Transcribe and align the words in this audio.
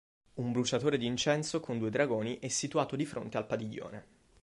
Un 0.37 0.51
bruciatore 0.51 0.97
di 0.97 1.05
incenso 1.05 1.59
con 1.59 1.77
due 1.77 1.91
dragoni 1.91 2.39
è 2.39 2.47
situato 2.47 2.95
di 2.95 3.05
fronte 3.05 3.37
al 3.37 3.45
padiglione. 3.45 4.05